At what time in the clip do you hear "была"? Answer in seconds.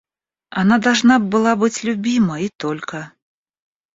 1.19-1.55